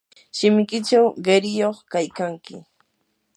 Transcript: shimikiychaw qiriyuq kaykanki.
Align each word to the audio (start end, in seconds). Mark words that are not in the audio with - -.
shimikiychaw 0.37 1.07
qiriyuq 1.23 1.77
kaykanki. 1.91 2.55